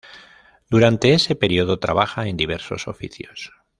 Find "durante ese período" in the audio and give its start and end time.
0.67-1.77